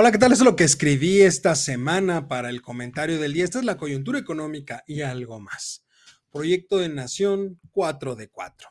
Hola, 0.00 0.12
¿qué 0.12 0.16
tal? 0.16 0.32
Eso 0.32 0.44
es 0.44 0.50
lo 0.50 0.56
que 0.56 0.64
escribí 0.64 1.20
esta 1.20 1.54
semana 1.54 2.26
para 2.26 2.48
el 2.48 2.62
comentario 2.62 3.20
del 3.20 3.34
día. 3.34 3.44
Esta 3.44 3.58
es 3.58 3.66
la 3.66 3.76
coyuntura 3.76 4.18
económica 4.18 4.82
y 4.86 5.02
algo 5.02 5.40
más. 5.40 5.84
Proyecto 6.32 6.78
de 6.78 6.88
Nación 6.88 7.60
4 7.70 8.16
de 8.16 8.30
4. 8.30 8.70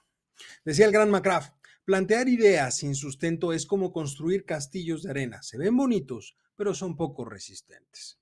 Decía 0.65 0.87
el 0.87 0.91
gran 0.91 1.11
McCraft, 1.11 1.53
plantear 1.85 2.29
ideas 2.29 2.77
sin 2.77 2.95
sustento 2.95 3.53
es 3.53 3.67
como 3.67 3.93
construir 3.93 4.43
castillos 4.43 5.03
de 5.03 5.11
arena. 5.11 5.43
Se 5.43 5.59
ven 5.59 5.77
bonitos, 5.77 6.35
pero 6.55 6.73
son 6.73 6.97
poco 6.97 7.25
resistentes. 7.25 8.17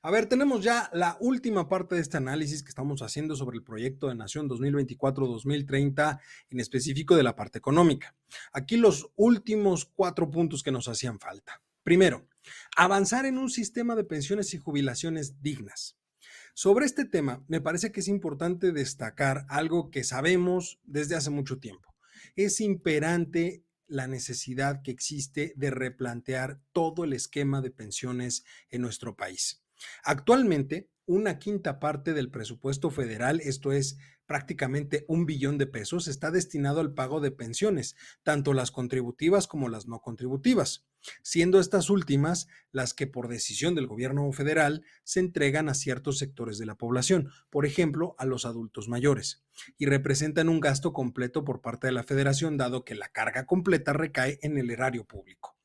A 0.00 0.10
ver, 0.10 0.24
tenemos 0.24 0.64
ya 0.64 0.88
la 0.94 1.18
última 1.20 1.68
parte 1.68 1.96
de 1.96 2.00
este 2.00 2.16
análisis 2.16 2.62
que 2.62 2.70
estamos 2.70 3.02
haciendo 3.02 3.36
sobre 3.36 3.58
el 3.58 3.62
proyecto 3.62 4.08
de 4.08 4.14
Nación 4.14 4.48
2024-2030, 4.48 6.18
en 6.48 6.60
específico 6.60 7.14
de 7.14 7.24
la 7.24 7.36
parte 7.36 7.58
económica. 7.58 8.16
Aquí 8.54 8.78
los 8.78 9.10
últimos 9.16 9.84
cuatro 9.84 10.30
puntos 10.30 10.62
que 10.62 10.72
nos 10.72 10.88
hacían 10.88 11.20
falta. 11.20 11.60
Primero, 11.88 12.28
avanzar 12.76 13.24
en 13.24 13.38
un 13.38 13.48
sistema 13.48 13.96
de 13.96 14.04
pensiones 14.04 14.52
y 14.52 14.58
jubilaciones 14.58 15.40
dignas. 15.40 15.96
Sobre 16.52 16.84
este 16.84 17.06
tema, 17.06 17.42
me 17.48 17.62
parece 17.62 17.92
que 17.92 18.00
es 18.00 18.08
importante 18.08 18.72
destacar 18.72 19.46
algo 19.48 19.90
que 19.90 20.04
sabemos 20.04 20.78
desde 20.84 21.16
hace 21.16 21.30
mucho 21.30 21.60
tiempo. 21.60 21.94
Es 22.36 22.60
imperante 22.60 23.64
la 23.86 24.06
necesidad 24.06 24.82
que 24.82 24.90
existe 24.90 25.54
de 25.56 25.70
replantear 25.70 26.60
todo 26.72 27.04
el 27.04 27.14
esquema 27.14 27.62
de 27.62 27.70
pensiones 27.70 28.44
en 28.68 28.82
nuestro 28.82 29.16
país. 29.16 29.64
Actualmente, 30.04 30.90
una 31.06 31.38
quinta 31.38 31.80
parte 31.80 32.12
del 32.12 32.30
presupuesto 32.30 32.90
federal, 32.90 33.40
esto 33.40 33.72
es 33.72 33.96
prácticamente 34.26 35.06
un 35.08 35.24
billón 35.24 35.56
de 35.56 35.66
pesos, 35.66 36.06
está 36.06 36.30
destinado 36.30 36.80
al 36.80 36.92
pago 36.92 37.20
de 37.20 37.30
pensiones, 37.30 37.96
tanto 38.22 38.52
las 38.52 38.70
contributivas 38.70 39.46
como 39.46 39.70
las 39.70 39.86
no 39.86 40.00
contributivas, 40.02 40.86
siendo 41.22 41.60
estas 41.60 41.90
últimas 41.90 42.48
las 42.72 42.94
que 42.94 43.06
por 43.06 43.28
decisión 43.28 43.74
del 43.74 43.86
gobierno 43.86 44.30
federal 44.32 44.84
se 45.04 45.20
entregan 45.20 45.68
a 45.68 45.74
ciertos 45.74 46.18
sectores 46.18 46.58
de 46.58 46.66
la 46.66 46.76
población, 46.76 47.30
por 47.50 47.66
ejemplo, 47.66 48.14
a 48.18 48.24
los 48.24 48.44
adultos 48.44 48.88
mayores, 48.88 49.44
y 49.76 49.86
representan 49.86 50.48
un 50.48 50.60
gasto 50.60 50.92
completo 50.92 51.44
por 51.44 51.60
parte 51.60 51.86
de 51.86 51.92
la 51.92 52.04
federación, 52.04 52.56
dado 52.56 52.84
que 52.84 52.94
la 52.94 53.08
carga 53.08 53.46
completa 53.46 53.92
recae 53.92 54.38
en 54.42 54.58
el 54.58 54.70
erario 54.70 55.04
público. 55.04 55.56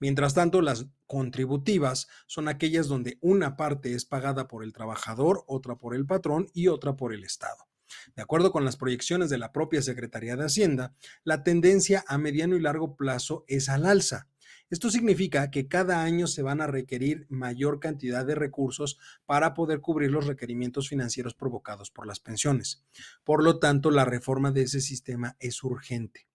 Mientras 0.00 0.34
tanto, 0.34 0.62
las 0.62 0.86
contributivas 1.06 2.08
son 2.26 2.48
aquellas 2.48 2.88
donde 2.88 3.18
una 3.20 3.56
parte 3.56 3.94
es 3.94 4.04
pagada 4.04 4.48
por 4.48 4.64
el 4.64 4.72
trabajador, 4.72 5.44
otra 5.46 5.76
por 5.76 5.94
el 5.94 6.06
patrón 6.06 6.48
y 6.54 6.68
otra 6.68 6.96
por 6.96 7.12
el 7.12 7.24
Estado. 7.24 7.68
De 8.14 8.22
acuerdo 8.22 8.52
con 8.52 8.64
las 8.64 8.76
proyecciones 8.76 9.30
de 9.30 9.38
la 9.38 9.52
propia 9.52 9.82
Secretaría 9.82 10.36
de 10.36 10.44
Hacienda, 10.44 10.94
la 11.24 11.42
tendencia 11.42 12.04
a 12.06 12.18
mediano 12.18 12.56
y 12.56 12.60
largo 12.60 12.96
plazo 12.96 13.44
es 13.48 13.68
al 13.68 13.86
alza. 13.86 14.28
Esto 14.70 14.90
significa 14.90 15.50
que 15.50 15.66
cada 15.66 16.02
año 16.02 16.26
se 16.26 16.42
van 16.42 16.60
a 16.60 16.66
requerir 16.66 17.26
mayor 17.30 17.80
cantidad 17.80 18.26
de 18.26 18.34
recursos 18.34 18.98
para 19.24 19.54
poder 19.54 19.80
cubrir 19.80 20.10
los 20.10 20.26
requerimientos 20.26 20.88
financieros 20.88 21.34
provocados 21.34 21.90
por 21.90 22.06
las 22.06 22.20
pensiones. 22.20 22.84
Por 23.24 23.42
lo 23.42 23.58
tanto, 23.58 23.90
la 23.90 24.04
reforma 24.04 24.52
de 24.52 24.62
ese 24.62 24.80
sistema 24.80 25.36
es 25.40 25.62
urgente. 25.64 26.28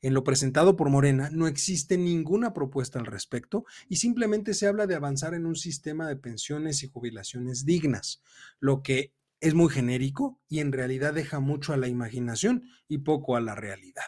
En 0.00 0.14
lo 0.14 0.24
presentado 0.24 0.76
por 0.76 0.90
Morena 0.90 1.30
no 1.32 1.46
existe 1.46 1.98
ninguna 1.98 2.52
propuesta 2.52 2.98
al 2.98 3.06
respecto 3.06 3.64
y 3.88 3.96
simplemente 3.96 4.54
se 4.54 4.66
habla 4.66 4.86
de 4.86 4.94
avanzar 4.94 5.34
en 5.34 5.46
un 5.46 5.56
sistema 5.56 6.08
de 6.08 6.16
pensiones 6.16 6.82
y 6.82 6.88
jubilaciones 6.88 7.64
dignas, 7.64 8.22
lo 8.60 8.82
que 8.82 9.12
es 9.40 9.54
muy 9.54 9.68
genérico 9.68 10.40
y 10.48 10.60
en 10.60 10.72
realidad 10.72 11.14
deja 11.14 11.40
mucho 11.40 11.72
a 11.72 11.76
la 11.76 11.88
imaginación 11.88 12.64
y 12.88 12.98
poco 12.98 13.36
a 13.36 13.40
la 13.40 13.54
realidad. 13.54 14.04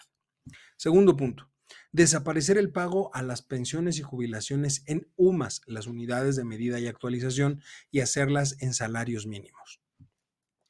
Segundo 0.77 1.17
punto, 1.17 1.51
desaparecer 1.93 2.59
el 2.59 2.71
pago 2.71 3.15
a 3.15 3.23
las 3.23 3.43
pensiones 3.43 3.99
y 3.99 4.03
jubilaciones 4.03 4.83
en 4.87 5.09
UMAS, 5.17 5.63
las 5.67 5.87
unidades 5.87 6.37
de 6.37 6.45
medida 6.45 6.79
y 6.81 6.87
actualización, 6.87 7.63
y 7.91 8.01
hacerlas 8.01 8.57
en 8.61 8.75
salarios 8.75 9.27
mínimos. 9.27 9.81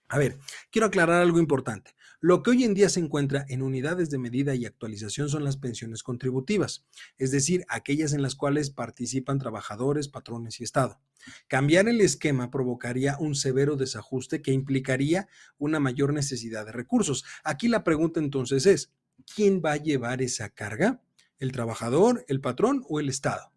A 0.09 0.17
ver, 0.17 0.39
quiero 0.71 0.87
aclarar 0.87 1.21
algo 1.21 1.39
importante. 1.39 1.95
Lo 2.21 2.43
que 2.43 2.51
hoy 2.51 2.65
en 2.65 2.75
día 2.75 2.89
se 2.89 2.99
encuentra 2.99 3.45
en 3.49 3.63
unidades 3.63 4.11
de 4.11 4.19
medida 4.19 4.55
y 4.55 4.65
actualización 4.65 5.29
son 5.29 5.45
las 5.45 5.57
pensiones 5.57 6.03
contributivas, 6.03 6.87
es 7.17 7.31
decir, 7.31 7.65
aquellas 7.69 8.13
en 8.13 8.23
las 8.23 8.35
cuales 8.35 8.71
participan 8.71 9.39
trabajadores, 9.39 10.09
patrones 10.09 10.61
y 10.61 10.65
Estado. 10.65 10.99
Cambiar 11.47 11.89
el 11.89 12.01
esquema 12.01 12.51
provocaría 12.51 13.17
un 13.21 13.35
severo 13.35 13.77
desajuste 13.77 14.41
que 14.41 14.53
implicaría 14.53 15.29
una 15.59 15.79
mayor 15.79 16.13
necesidad 16.13 16.65
de 16.67 16.73
recursos. 16.73 17.25
Aquí 17.45 17.69
la 17.69 17.85
pregunta 17.85 18.19
entonces 18.19 18.67
es, 18.67 18.93
¿quién 19.35 19.63
va 19.65 19.73
a 19.73 19.77
llevar 19.77 20.23
esa 20.23 20.49
carga? 20.49 21.03
¿El 21.39 21.53
trabajador, 21.53 22.25
el 22.27 22.41
patrón 22.41 22.85
o 22.89 22.99
el 22.99 23.09
Estado? 23.09 23.53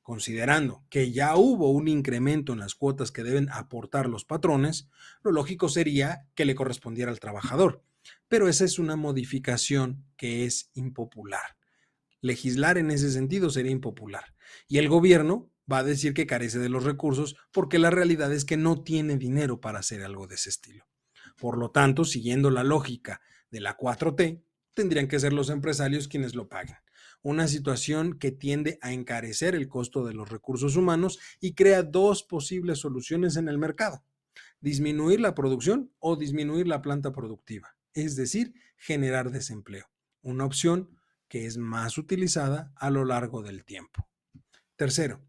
Considerando 0.00 0.84
que 0.90 1.10
ya 1.10 1.34
hubo 1.34 1.70
un 1.70 1.88
incremento 1.88 2.52
en 2.52 2.60
las 2.60 2.76
cuotas 2.76 3.10
que 3.10 3.24
deben 3.24 3.48
aportar 3.50 4.08
los 4.08 4.24
patrones, 4.24 4.88
lo 5.22 5.32
lógico 5.32 5.68
sería 5.68 6.28
que 6.36 6.44
le 6.44 6.54
correspondiera 6.54 7.10
al 7.10 7.18
trabajador. 7.18 7.82
Pero 8.28 8.48
esa 8.48 8.64
es 8.64 8.78
una 8.78 8.94
modificación 8.94 10.04
que 10.16 10.44
es 10.44 10.70
impopular. 10.74 11.56
Legislar 12.20 12.78
en 12.78 12.92
ese 12.92 13.10
sentido 13.10 13.50
sería 13.50 13.72
impopular. 13.72 14.34
Y 14.68 14.78
el 14.78 14.88
gobierno 14.88 15.50
va 15.70 15.78
a 15.78 15.84
decir 15.84 16.14
que 16.14 16.28
carece 16.28 16.60
de 16.60 16.68
los 16.68 16.84
recursos 16.84 17.36
porque 17.50 17.80
la 17.80 17.90
realidad 17.90 18.32
es 18.32 18.44
que 18.44 18.56
no 18.56 18.84
tiene 18.84 19.16
dinero 19.16 19.60
para 19.60 19.80
hacer 19.80 20.04
algo 20.04 20.28
de 20.28 20.36
ese 20.36 20.50
estilo. 20.50 20.86
Por 21.36 21.58
lo 21.58 21.72
tanto, 21.72 22.04
siguiendo 22.04 22.50
la 22.50 22.62
lógica 22.62 23.20
de 23.50 23.60
la 23.60 23.76
4T, 23.76 24.44
tendrían 24.74 25.08
que 25.08 25.18
ser 25.18 25.32
los 25.32 25.50
empresarios 25.50 26.06
quienes 26.06 26.36
lo 26.36 26.48
paguen 26.48 26.76
una 27.22 27.48
situación 27.48 28.18
que 28.18 28.30
tiende 28.30 28.78
a 28.82 28.92
encarecer 28.92 29.54
el 29.54 29.68
costo 29.68 30.04
de 30.04 30.14
los 30.14 30.28
recursos 30.28 30.76
humanos 30.76 31.18
y 31.40 31.54
crea 31.54 31.82
dos 31.82 32.22
posibles 32.22 32.78
soluciones 32.78 33.36
en 33.36 33.48
el 33.48 33.58
mercado. 33.58 34.04
Disminuir 34.60 35.20
la 35.20 35.34
producción 35.34 35.92
o 35.98 36.16
disminuir 36.16 36.66
la 36.66 36.82
planta 36.82 37.12
productiva, 37.12 37.76
es 37.94 38.16
decir, 38.16 38.54
generar 38.76 39.30
desempleo. 39.30 39.86
Una 40.22 40.44
opción 40.44 40.98
que 41.28 41.46
es 41.46 41.56
más 41.56 41.96
utilizada 41.98 42.72
a 42.76 42.90
lo 42.90 43.04
largo 43.04 43.42
del 43.42 43.64
tiempo. 43.64 44.08
Tercero, 44.76 45.20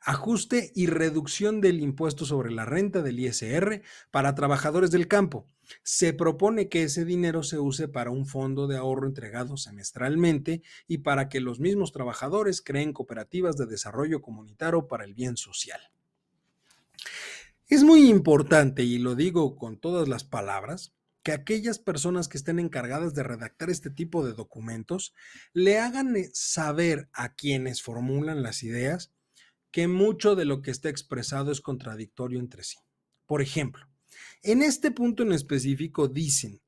ajuste 0.00 0.72
y 0.74 0.86
reducción 0.86 1.60
del 1.60 1.80
impuesto 1.80 2.24
sobre 2.24 2.52
la 2.52 2.64
renta 2.64 3.02
del 3.02 3.20
ISR 3.20 3.82
para 4.10 4.34
trabajadores 4.34 4.90
del 4.90 5.08
campo. 5.08 5.48
Se 5.82 6.12
propone 6.12 6.68
que 6.68 6.84
ese 6.84 7.04
dinero 7.04 7.42
se 7.42 7.58
use 7.58 7.88
para 7.88 8.10
un 8.10 8.26
fondo 8.26 8.66
de 8.66 8.76
ahorro 8.76 9.06
entregado 9.06 9.56
semestralmente 9.56 10.62
y 10.86 10.98
para 10.98 11.28
que 11.28 11.40
los 11.40 11.60
mismos 11.60 11.92
trabajadores 11.92 12.62
creen 12.62 12.92
cooperativas 12.92 13.56
de 13.56 13.66
desarrollo 13.66 14.22
comunitario 14.22 14.86
para 14.86 15.04
el 15.04 15.14
bien 15.14 15.36
social. 15.36 15.80
Es 17.68 17.82
muy 17.82 18.08
importante, 18.08 18.84
y 18.84 18.98
lo 18.98 19.16
digo 19.16 19.56
con 19.56 19.78
todas 19.78 20.06
las 20.06 20.22
palabras, 20.22 20.94
que 21.24 21.32
aquellas 21.32 21.80
personas 21.80 22.28
que 22.28 22.38
estén 22.38 22.60
encargadas 22.60 23.12
de 23.12 23.24
redactar 23.24 23.68
este 23.68 23.90
tipo 23.90 24.24
de 24.24 24.32
documentos 24.32 25.12
le 25.52 25.80
hagan 25.80 26.14
saber 26.32 27.08
a 27.12 27.34
quienes 27.34 27.82
formulan 27.82 28.44
las 28.44 28.62
ideas 28.62 29.12
que 29.70 29.88
mucho 29.88 30.34
de 30.34 30.44
lo 30.44 30.62
que 30.62 30.70
está 30.70 30.88
expresado 30.88 31.52
es 31.52 31.60
contradictorio 31.60 32.38
entre 32.38 32.64
sí. 32.64 32.76
Por 33.26 33.42
ejemplo, 33.42 33.86
en 34.42 34.62
este 34.62 34.90
punto 34.90 35.22
en 35.22 35.32
específico 35.32 36.08
dicen 36.08 36.60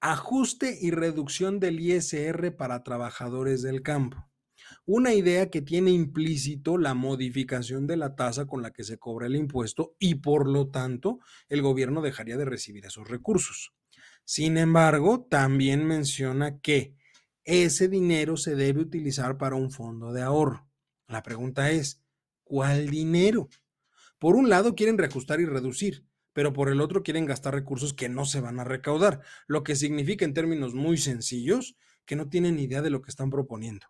ajuste 0.00 0.78
y 0.80 0.90
reducción 0.90 1.60
del 1.60 1.80
ISR 1.80 2.56
para 2.56 2.82
trabajadores 2.82 3.62
del 3.62 3.82
campo. 3.82 4.30
Una 4.86 5.14
idea 5.14 5.50
que 5.50 5.62
tiene 5.62 5.90
implícito 5.90 6.78
la 6.78 6.94
modificación 6.94 7.86
de 7.86 7.96
la 7.96 8.14
tasa 8.14 8.46
con 8.46 8.62
la 8.62 8.70
que 8.70 8.84
se 8.84 8.98
cobra 8.98 9.26
el 9.26 9.36
impuesto 9.36 9.94
y 9.98 10.16
por 10.16 10.48
lo 10.48 10.68
tanto 10.68 11.18
el 11.48 11.62
gobierno 11.62 12.02
dejaría 12.02 12.36
de 12.36 12.44
recibir 12.44 12.86
esos 12.86 13.08
recursos. 13.08 13.72
Sin 14.24 14.56
embargo, 14.56 15.26
también 15.28 15.84
menciona 15.84 16.60
que 16.60 16.94
ese 17.44 17.88
dinero 17.88 18.36
se 18.36 18.54
debe 18.54 18.80
utilizar 18.80 19.38
para 19.38 19.56
un 19.56 19.70
fondo 19.70 20.12
de 20.12 20.22
ahorro. 20.22 20.68
La 21.08 21.22
pregunta 21.22 21.70
es, 21.70 22.02
¿Cuál 22.50 22.90
dinero? 22.90 23.48
Por 24.18 24.34
un 24.34 24.48
lado 24.48 24.74
quieren 24.74 24.98
reajustar 24.98 25.38
y 25.38 25.44
reducir, 25.44 26.04
pero 26.32 26.52
por 26.52 26.68
el 26.68 26.80
otro 26.80 27.04
quieren 27.04 27.24
gastar 27.24 27.54
recursos 27.54 27.94
que 27.94 28.08
no 28.08 28.24
se 28.24 28.40
van 28.40 28.58
a 28.58 28.64
recaudar, 28.64 29.20
lo 29.46 29.62
que 29.62 29.76
significa 29.76 30.24
en 30.24 30.34
términos 30.34 30.74
muy 30.74 30.98
sencillos 30.98 31.76
que 32.04 32.16
no 32.16 32.28
tienen 32.28 32.58
idea 32.58 32.82
de 32.82 32.90
lo 32.90 33.02
que 33.02 33.10
están 33.10 33.30
proponiendo. 33.30 33.86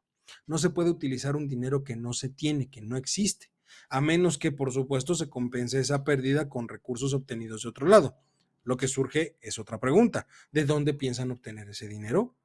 No 0.46 0.58
se 0.58 0.68
puede 0.68 0.90
utilizar 0.90 1.36
un 1.36 1.48
dinero 1.48 1.84
que 1.84 1.96
no 1.96 2.12
se 2.12 2.28
tiene, 2.28 2.68
que 2.68 2.82
no 2.82 2.98
existe, 2.98 3.50
a 3.88 4.02
menos 4.02 4.36
que 4.36 4.52
por 4.52 4.72
supuesto 4.72 5.14
se 5.14 5.30
compense 5.30 5.80
esa 5.80 6.04
pérdida 6.04 6.50
con 6.50 6.68
recursos 6.68 7.14
obtenidos 7.14 7.62
de 7.62 7.70
otro 7.70 7.86
lado. 7.86 8.18
Lo 8.62 8.76
que 8.76 8.88
surge 8.88 9.38
es 9.40 9.58
otra 9.58 9.80
pregunta. 9.80 10.26
¿De 10.52 10.66
dónde 10.66 10.92
piensan 10.92 11.30
obtener 11.30 11.70
ese 11.70 11.88
dinero? 11.88 12.36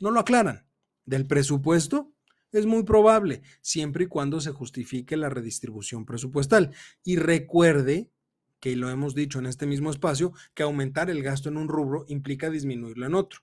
No 0.00 0.10
lo 0.10 0.18
aclaran. 0.18 0.66
¿Del 1.04 1.28
presupuesto? 1.28 2.12
Es 2.52 2.66
muy 2.66 2.82
probable, 2.82 3.42
siempre 3.60 4.04
y 4.04 4.06
cuando 4.08 4.40
se 4.40 4.50
justifique 4.50 5.16
la 5.16 5.28
redistribución 5.28 6.04
presupuestal. 6.04 6.74
Y 7.04 7.16
recuerde 7.16 8.10
que 8.58 8.76
lo 8.76 8.90
hemos 8.90 9.14
dicho 9.14 9.38
en 9.38 9.46
este 9.46 9.66
mismo 9.66 9.90
espacio, 9.90 10.32
que 10.54 10.62
aumentar 10.62 11.10
el 11.10 11.22
gasto 11.22 11.48
en 11.48 11.56
un 11.56 11.68
rubro 11.68 12.04
implica 12.08 12.50
disminuirlo 12.50 13.06
en 13.06 13.14
otro, 13.14 13.40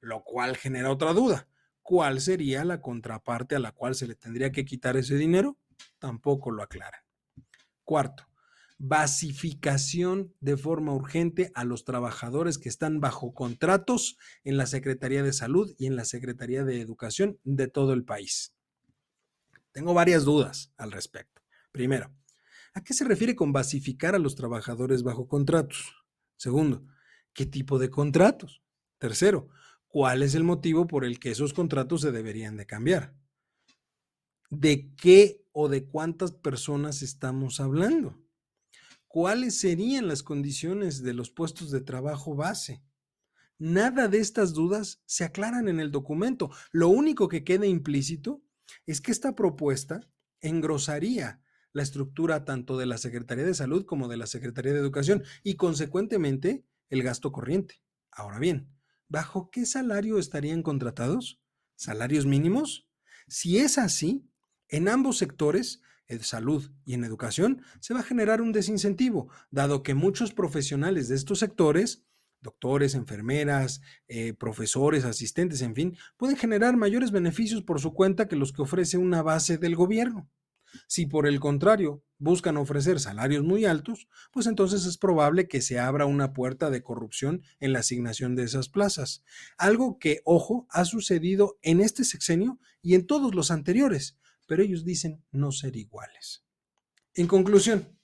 lo 0.00 0.24
cual 0.24 0.56
genera 0.56 0.90
otra 0.90 1.12
duda. 1.12 1.48
¿Cuál 1.82 2.20
sería 2.20 2.64
la 2.64 2.80
contraparte 2.80 3.56
a 3.56 3.58
la 3.58 3.72
cual 3.72 3.94
se 3.94 4.06
le 4.06 4.14
tendría 4.14 4.52
que 4.52 4.64
quitar 4.64 4.96
ese 4.96 5.16
dinero? 5.16 5.58
tampoco 5.98 6.50
lo 6.50 6.62
aclaran. 6.62 7.00
Cuarto, 7.82 8.26
basificación 8.86 10.34
de 10.40 10.58
forma 10.58 10.92
urgente 10.92 11.50
a 11.54 11.64
los 11.64 11.86
trabajadores 11.86 12.58
que 12.58 12.68
están 12.68 13.00
bajo 13.00 13.32
contratos 13.32 14.18
en 14.44 14.58
la 14.58 14.66
Secretaría 14.66 15.22
de 15.22 15.32
Salud 15.32 15.74
y 15.78 15.86
en 15.86 15.96
la 15.96 16.04
Secretaría 16.04 16.64
de 16.64 16.82
Educación 16.82 17.38
de 17.44 17.66
todo 17.66 17.94
el 17.94 18.04
país. 18.04 18.54
Tengo 19.72 19.94
varias 19.94 20.24
dudas 20.24 20.74
al 20.76 20.92
respecto. 20.92 21.40
Primero, 21.72 22.14
¿a 22.74 22.84
qué 22.84 22.92
se 22.92 23.06
refiere 23.06 23.34
con 23.34 23.54
basificar 23.54 24.14
a 24.14 24.18
los 24.18 24.34
trabajadores 24.34 25.02
bajo 25.02 25.28
contratos? 25.28 25.94
Segundo, 26.36 26.86
¿qué 27.32 27.46
tipo 27.46 27.78
de 27.78 27.88
contratos? 27.88 28.62
Tercero, 28.98 29.48
¿cuál 29.88 30.22
es 30.22 30.34
el 30.34 30.44
motivo 30.44 30.86
por 30.86 31.06
el 31.06 31.18
que 31.18 31.30
esos 31.30 31.54
contratos 31.54 32.02
se 32.02 32.12
deberían 32.12 32.58
de 32.58 32.66
cambiar? 32.66 33.14
¿De 34.50 34.94
qué 34.94 35.42
o 35.52 35.70
de 35.70 35.86
cuántas 35.86 36.32
personas 36.32 37.00
estamos 37.00 37.60
hablando? 37.60 38.23
Cuáles 39.14 39.60
serían 39.60 40.08
las 40.08 40.24
condiciones 40.24 41.04
de 41.04 41.14
los 41.14 41.30
puestos 41.30 41.70
de 41.70 41.80
trabajo 41.80 42.34
base. 42.34 42.82
Nada 43.60 44.08
de 44.08 44.18
estas 44.18 44.54
dudas 44.54 45.04
se 45.06 45.22
aclaran 45.22 45.68
en 45.68 45.78
el 45.78 45.92
documento. 45.92 46.50
Lo 46.72 46.88
único 46.88 47.28
que 47.28 47.44
queda 47.44 47.64
implícito 47.64 48.42
es 48.86 49.00
que 49.00 49.12
esta 49.12 49.36
propuesta 49.36 50.00
engrosaría 50.40 51.40
la 51.72 51.84
estructura 51.84 52.44
tanto 52.44 52.76
de 52.76 52.86
la 52.86 52.98
Secretaría 52.98 53.44
de 53.44 53.54
Salud 53.54 53.86
como 53.86 54.08
de 54.08 54.16
la 54.16 54.26
Secretaría 54.26 54.72
de 54.72 54.80
Educación 54.80 55.22
y 55.44 55.54
consecuentemente 55.54 56.66
el 56.88 57.04
gasto 57.04 57.30
corriente. 57.30 57.84
Ahora 58.10 58.40
bien, 58.40 58.68
¿bajo 59.08 59.48
qué 59.48 59.64
salario 59.64 60.18
estarían 60.18 60.64
contratados? 60.64 61.40
¿Salarios 61.76 62.26
mínimos? 62.26 62.88
Si 63.28 63.58
es 63.58 63.78
así, 63.78 64.28
en 64.66 64.88
ambos 64.88 65.18
sectores 65.18 65.82
en 66.08 66.22
salud 66.22 66.70
y 66.84 66.94
en 66.94 67.04
educación, 67.04 67.62
se 67.80 67.94
va 67.94 68.00
a 68.00 68.04
generar 68.04 68.42
un 68.42 68.52
desincentivo, 68.52 69.28
dado 69.50 69.82
que 69.82 69.94
muchos 69.94 70.32
profesionales 70.32 71.08
de 71.08 71.16
estos 71.16 71.38
sectores, 71.38 72.04
doctores, 72.40 72.94
enfermeras, 72.94 73.80
eh, 74.06 74.34
profesores, 74.34 75.04
asistentes, 75.04 75.62
en 75.62 75.74
fin, 75.74 75.96
pueden 76.16 76.36
generar 76.36 76.76
mayores 76.76 77.10
beneficios 77.10 77.62
por 77.62 77.80
su 77.80 77.94
cuenta 77.94 78.28
que 78.28 78.36
los 78.36 78.52
que 78.52 78.62
ofrece 78.62 78.98
una 78.98 79.22
base 79.22 79.58
del 79.58 79.76
gobierno. 79.76 80.30
Si 80.86 81.06
por 81.06 81.26
el 81.26 81.40
contrario 81.40 82.02
buscan 82.18 82.56
ofrecer 82.56 83.00
salarios 83.00 83.44
muy 83.44 83.64
altos, 83.64 84.08
pues 84.32 84.46
entonces 84.46 84.86
es 84.86 84.98
probable 84.98 85.46
que 85.46 85.60
se 85.60 85.78
abra 85.78 86.06
una 86.06 86.32
puerta 86.32 86.70
de 86.70 86.82
corrupción 86.82 87.42
en 87.60 87.72
la 87.72 87.80
asignación 87.80 88.34
de 88.34 88.44
esas 88.44 88.68
plazas. 88.68 89.22
Algo 89.56 89.98
que, 89.98 90.20
ojo, 90.24 90.66
ha 90.70 90.84
sucedido 90.84 91.58
en 91.62 91.80
este 91.80 92.04
sexenio 92.04 92.58
y 92.82 92.94
en 92.94 93.06
todos 93.06 93.34
los 93.34 93.50
anteriores 93.50 94.16
pero 94.46 94.62
ellos 94.62 94.84
dicen 94.84 95.24
no 95.30 95.52
ser 95.52 95.76
iguales. 95.76 96.44
En 97.14 97.26
conclusión, 97.26 97.98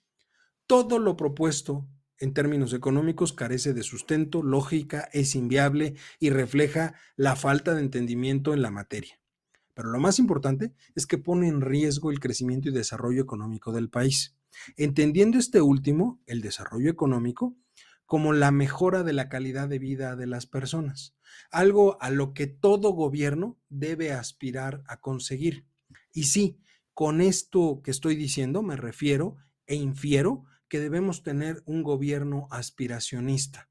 todo 0.67 0.99
lo 0.99 1.17
propuesto 1.17 1.89
en 2.21 2.35
términos 2.35 2.75
económicos 2.75 3.33
carece 3.33 3.73
de 3.73 3.83
sustento, 3.83 4.43
lógica, 4.43 5.09
es 5.13 5.35
inviable 5.35 5.97
y 6.19 6.31
refleja 6.31 6.95
la 7.17 7.35
falta 7.35 7.75
de 7.75 7.81
entendimiento 7.81 8.53
en 8.53 8.63
la 8.63 8.71
materia. 8.71 9.19
Pero 9.75 9.89
lo 9.89 9.99
más 9.99 10.19
importante 10.19 10.75
es 10.95 11.07
que 11.07 11.17
pone 11.17 11.49
en 11.49 11.63
riesgo 11.63 12.11
el 12.11 12.21
crecimiento 12.21 12.69
y 12.69 12.73
desarrollo 12.73 13.23
económico 13.23 13.73
del 13.73 13.89
país, 13.89 14.37
entendiendo 14.77 15.39
este 15.39 15.63
último, 15.63 16.21
el 16.27 16.43
desarrollo 16.43 16.91
económico, 16.91 17.57
como 18.05 18.33
la 18.33 18.51
mejora 18.51 19.03
de 19.03 19.15
la 19.15 19.29
calidad 19.29 19.69
de 19.69 19.79
vida 19.79 20.17
de 20.17 20.27
las 20.27 20.45
personas, 20.45 21.17
algo 21.51 21.97
a 22.03 22.11
lo 22.11 22.35
que 22.35 22.47
todo 22.47 22.91
gobierno 22.91 23.59
debe 23.69 24.13
aspirar 24.13 24.83
a 24.87 25.01
conseguir. 25.01 25.70
Y 26.13 26.25
sí, 26.25 26.59
con 26.95 27.21
esto 27.21 27.81
que 27.83 27.91
estoy 27.91 28.17
diciendo 28.17 28.63
me 28.63 28.77
refiero 28.77 29.37
e 29.67 29.77
infiero 29.77 30.45
que 30.69 30.81
debemos 30.81 31.23
tener 31.23 31.63
un 31.67 31.83
gobierno 31.83 32.47
aspiracionista, 32.51 33.71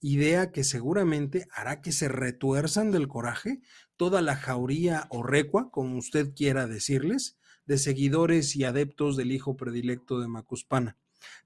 idea 0.00 0.52
que 0.52 0.64
seguramente 0.64 1.46
hará 1.52 1.82
que 1.82 1.92
se 1.92 2.08
retuerzan 2.08 2.90
del 2.90 3.08
coraje 3.08 3.60
toda 3.96 4.22
la 4.22 4.36
jauría 4.36 5.06
o 5.10 5.22
recua, 5.22 5.70
como 5.70 5.98
usted 5.98 6.32
quiera 6.34 6.66
decirles, 6.66 7.38
de 7.66 7.78
seguidores 7.78 8.56
y 8.56 8.64
adeptos 8.64 9.16
del 9.16 9.32
hijo 9.32 9.56
predilecto 9.56 10.20
de 10.20 10.28
Macuspana, 10.28 10.96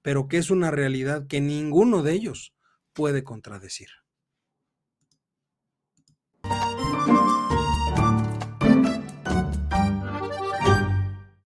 pero 0.01 0.27
que 0.27 0.37
es 0.37 0.49
una 0.49 0.71
realidad 0.71 1.27
que 1.27 1.41
ninguno 1.41 2.01
de 2.01 2.13
ellos 2.13 2.55
puede 2.93 3.23
contradecir. 3.23 3.89